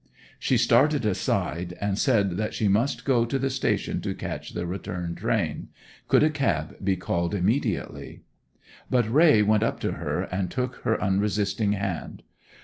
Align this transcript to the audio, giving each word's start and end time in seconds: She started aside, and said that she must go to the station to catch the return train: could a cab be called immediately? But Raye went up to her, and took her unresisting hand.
She 0.39 0.57
started 0.57 1.05
aside, 1.05 1.75
and 1.79 1.95
said 1.95 2.31
that 2.37 2.55
she 2.55 2.67
must 2.67 3.05
go 3.05 3.23
to 3.23 3.37
the 3.37 3.51
station 3.51 4.01
to 4.01 4.15
catch 4.15 4.53
the 4.53 4.65
return 4.65 5.13
train: 5.13 5.67
could 6.07 6.23
a 6.23 6.31
cab 6.31 6.77
be 6.83 6.95
called 6.95 7.35
immediately? 7.35 8.23
But 8.89 9.07
Raye 9.07 9.43
went 9.43 9.61
up 9.61 9.79
to 9.81 9.91
her, 9.91 10.23
and 10.23 10.49
took 10.49 10.77
her 10.77 10.99
unresisting 10.99 11.73
hand. 11.73 12.23